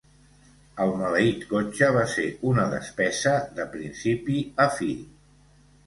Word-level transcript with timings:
El 0.85 0.93
maleït 1.01 1.45
cotxe 1.51 1.91
va 1.99 2.07
ser 2.15 2.27
una 2.55 2.65
despesa 2.73 3.37
de 3.61 3.71
principi 3.79 4.43
a 4.69 4.73
fi. 4.81 4.95